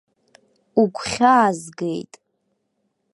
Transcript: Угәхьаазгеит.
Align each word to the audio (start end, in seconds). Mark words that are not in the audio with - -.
Угәхьаазгеит. 0.81 2.13